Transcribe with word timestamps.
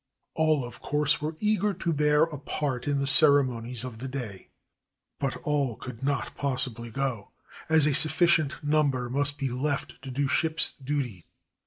All, 0.33 0.65
of 0.65 0.81
course, 0.81 1.21
were 1.21 1.35
eager 1.39 1.75
to 1.75 1.93
bear 1.93 2.23
a 2.23 2.39
part 2.39 2.87
in 2.87 2.97
the 2.99 3.05
ceremonies 3.05 3.83
of 3.83 3.99
the 3.99 4.07
day, 4.07 4.49
but 5.19 5.37
all 5.43 5.75
could 5.75 6.01
not 6.01 6.33
possibly 6.35 6.89
go, 6.89 7.29
as 7.69 7.85
a 7.85 7.93
sufficient 7.93 8.63
number 8.63 9.11
must 9.11 9.37
be 9.37 9.49
left 9.51 10.01
to 10.01 10.09
do 10.09 10.27
ships' 10.27 10.71
duty. 10.71 11.27